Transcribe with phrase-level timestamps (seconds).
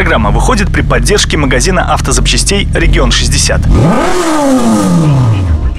[0.00, 3.60] Программа выходит при поддержке магазина автозапчастей «Регион 60».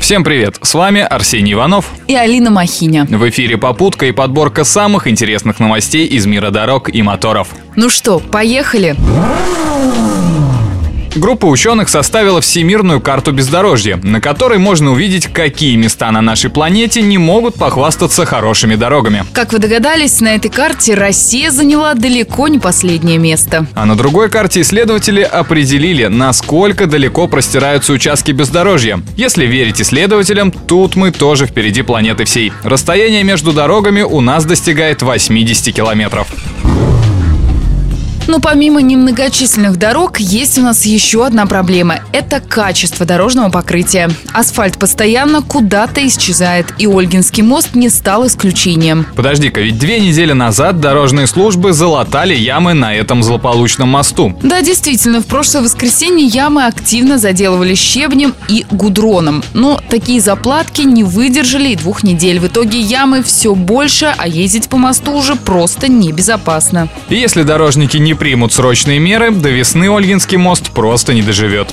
[0.00, 0.56] Всем привет!
[0.60, 3.06] С вами Арсений Иванов и Алина Махиня.
[3.08, 7.50] В эфире попутка и подборка самых интересных новостей из мира дорог и моторов.
[7.76, 8.96] Ну что, поехали?
[11.18, 17.02] Группа ученых составила всемирную карту бездорожья, на которой можно увидеть, какие места на нашей планете
[17.02, 19.24] не могут похвастаться хорошими дорогами.
[19.32, 23.66] Как вы догадались, на этой карте Россия заняла далеко не последнее место.
[23.74, 29.00] А на другой карте исследователи определили, насколько далеко простираются участки бездорожья.
[29.16, 32.52] Если верить исследователям, тут мы тоже впереди планеты всей.
[32.62, 36.28] Расстояние между дорогами у нас достигает 80 километров.
[38.28, 44.10] Но помимо немногочисленных дорог, есть у нас еще одна проблема– это качество дорожного покрытия.
[44.34, 49.06] Асфальт постоянно куда-то исчезает, и Ольгинский мост не стал исключением.
[49.16, 54.38] Подожди-ка, ведь две недели назад дорожные службы залатали ямы на этом злополучном мосту.
[54.42, 59.42] Да, действительно, в прошлое воскресенье ямы активно заделывали щебнем и гудроном.
[59.54, 62.40] Но такие заплатки не выдержали и двух недель.
[62.40, 66.90] В итоге ямы все больше, а ездить по мосту уже просто небезопасно.
[67.08, 71.72] И если дорожники не примут срочные меры, до весны Ольгинский мост просто не доживет.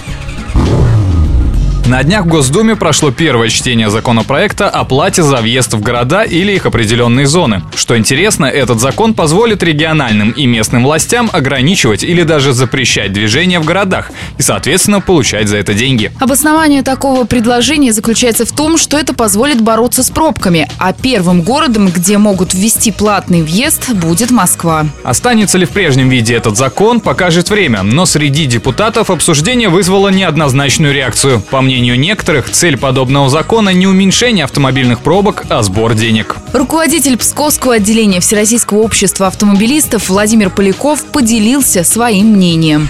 [1.88, 6.52] На днях в Госдуме прошло первое чтение законопроекта о плате за въезд в города или
[6.54, 7.62] их определенные зоны.
[7.76, 13.66] Что интересно, этот закон позволит региональным и местным властям ограничивать или даже запрещать движение в
[13.66, 16.12] городах и, соответственно, получать за это деньги.
[16.20, 21.90] Обоснование такого предложения заключается в том, что это позволит бороться с пробками, а первым городом,
[21.90, 24.88] где могут ввести платный въезд, будет Москва.
[25.04, 30.92] Останется ли в прежнем виде этот закон, покажет время, но среди депутатов обсуждение вызвало неоднозначную
[30.92, 31.42] реакцию.
[31.52, 36.38] По мнению мнению некоторых, цель подобного закона не уменьшение автомобильных пробок, а сбор денег.
[36.54, 42.88] Руководитель Псковского отделения Всероссийского общества автомобилистов Владимир Поляков поделился своим мнением.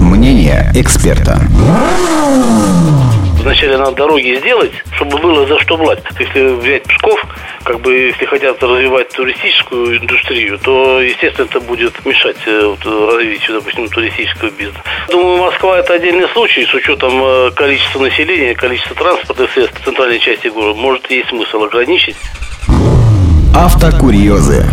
[0.00, 1.40] Мнение эксперта.
[3.42, 5.98] Вначале надо дороги сделать, чтобы было за что брать.
[6.18, 7.20] Если взять Псков,
[7.64, 12.84] как бы если хотят развивать туристическую индустрию, то, естественно, это будет мешать э, вот,
[13.16, 14.80] развитию, допустим, туристического бизнеса.
[15.10, 20.20] Думаю, Москва это отдельный случай с учетом э, количества населения, количества транспорта средств в центральной
[20.20, 20.78] части города.
[20.78, 22.16] Может, есть смысл ограничить.
[23.56, 24.66] Автокурьезы.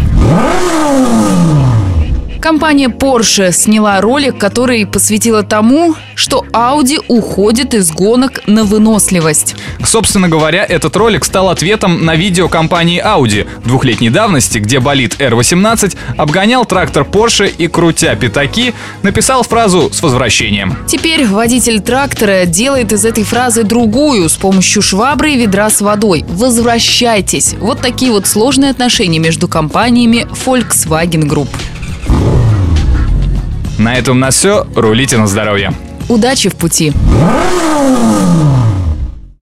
[2.42, 9.56] Компания Porsche сняла ролик, который посвятила тому, что Audi уходит из гонок на выносливость.
[9.84, 15.98] Собственно говоря, этот ролик стал ответом на видео компании Audi двухлетней давности, где болид R18
[16.18, 18.74] обгонял трактор Porsche и, крутя пятаки,
[19.04, 20.78] написал фразу «с возвращением».
[20.88, 26.24] Теперь водитель трактора делает из этой фразы другую с помощью швабры и ведра с водой.
[26.30, 27.56] «Возвращайтесь».
[27.60, 31.50] Вот такие вот сложные отношения между компаниями Volkswagen Group.
[33.80, 34.68] На этом у нас все.
[34.76, 35.74] Рулите на здоровье.
[36.10, 36.92] Удачи в пути!